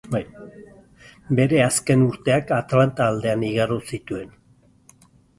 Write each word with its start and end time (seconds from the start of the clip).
Bere 1.39 1.59
azken 1.65 2.05
urteak 2.05 2.53
Atlanta 2.57 3.05
aldean 3.13 3.43
igaro 3.49 3.77
zituen. 3.91 4.33